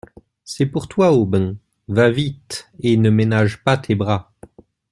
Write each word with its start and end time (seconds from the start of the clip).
C’est 0.43 0.65
pour 0.65 0.87
toi, 0.87 1.11
Aubin!… 1.13 1.57
va 1.87 2.09
vite! 2.09 2.71
et 2.79 2.97
ne 2.97 3.11
ménage 3.11 3.63
pas 3.63 3.77
tes 3.77 3.93
bras. 3.93 4.33